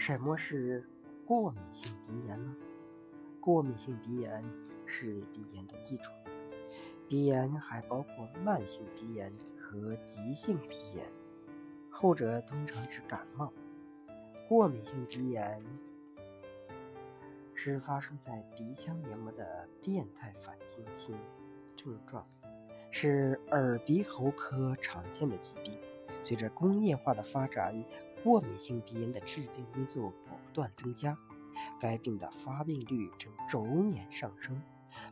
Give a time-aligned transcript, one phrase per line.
[0.00, 0.82] 什么是
[1.26, 2.56] 过敏性鼻炎呢？
[3.38, 4.42] 过敏性鼻炎
[4.86, 6.10] 是鼻炎的一种，
[7.06, 11.04] 鼻炎还包括慢性鼻炎和急性鼻炎，
[11.90, 13.52] 后者通常指感冒。
[14.48, 15.62] 过敏性鼻炎
[17.52, 21.14] 是发生在鼻腔黏膜的变态反应性
[21.76, 22.26] 症状，
[22.90, 25.78] 是耳鼻喉科常见的疾病。
[26.22, 27.74] 随着工业化的发展，
[28.22, 31.16] 过敏性鼻炎的致病因素不断增加，
[31.80, 34.60] 该病的发病率正逐年上升。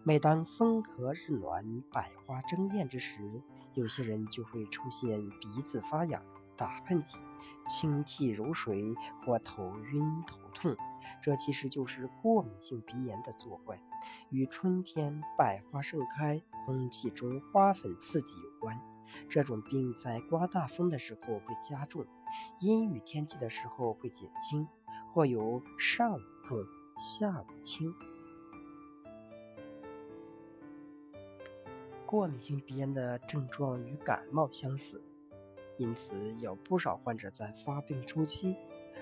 [0.02, 3.42] 每当风和日暖、百花争艳之时，
[3.74, 6.22] 有些人就会出现鼻子发痒、
[6.56, 7.16] 打喷嚏、
[7.66, 8.94] 清涕如水
[9.24, 10.76] 或头晕头痛，
[11.22, 13.80] 这其实就是过敏性鼻炎的作怪，
[14.30, 18.78] 与春天百花盛开、空气中花粉刺激有关。
[19.28, 22.06] 这种病在刮大风的时候会加重。
[22.60, 24.68] 阴雨天气的时候会减轻，
[25.12, 26.64] 或有上午重、
[26.98, 27.92] 下午轻。
[32.04, 35.02] 过敏性鼻炎的症状与感冒相似，
[35.76, 38.56] 因此有不少患者在发病初期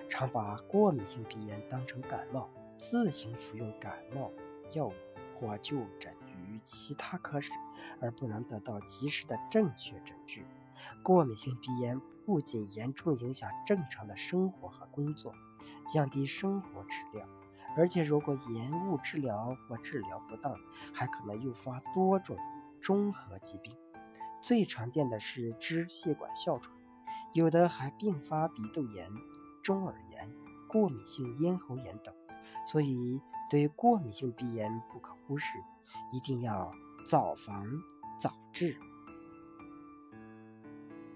[0.08, 2.48] 常把过敏性鼻炎当成感冒，
[2.78, 4.32] 自行服用感冒
[4.72, 4.92] 药物
[5.38, 6.12] 或就诊
[6.64, 7.50] 其他科室，
[8.00, 10.44] 而不能得到及时的正确诊治。
[11.02, 15.32] 过敏性鼻炎不仅严重影响正常的生活和工作，
[15.92, 17.28] 降低生活质量，
[17.76, 20.56] 而且如果延误治疗或治疗不当，
[20.92, 22.36] 还可能诱发多种
[22.80, 23.76] 综合疾病。
[24.42, 26.74] 最常见的是支气管哮喘，
[27.32, 29.10] 有的还并发鼻窦炎、
[29.62, 30.32] 中耳炎、
[30.68, 32.14] 过敏性咽喉炎等。
[32.66, 33.20] 所以，
[33.50, 35.58] 对过敏性鼻炎不可忽视，
[36.12, 36.72] 一定要
[37.08, 37.66] 早防
[38.20, 38.77] 早治。